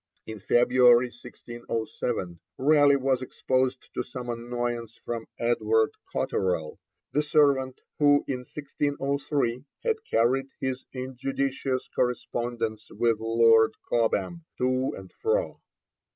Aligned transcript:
In 0.25 0.39
February 0.39 1.09
1607, 1.11 2.39
Raleigh 2.57 2.95
was 2.95 3.21
exposed 3.21 3.87
to 3.93 4.01
some 4.01 4.29
annoyance 4.31 4.97
from 5.05 5.27
Edward 5.39 5.91
Cotterell, 6.11 6.79
the 7.11 7.21
servant 7.21 7.79
who 7.99 8.23
in 8.27 8.39
1603 8.39 9.63
had 9.83 10.03
carried 10.09 10.47
his 10.59 10.85
injudicious 10.91 11.87
correspondence 11.89 12.87
with 12.89 13.19
Lord 13.19 13.75
Cobham 13.87 14.43
to 14.57 14.91
and 14.97 15.13
fro. 15.21 15.61